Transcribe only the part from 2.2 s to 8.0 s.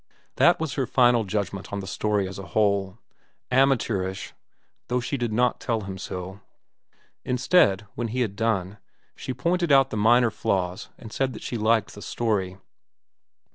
as a whole—amateurish, though she did not tell him so. Instead,